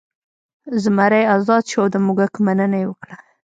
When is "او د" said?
1.83-1.95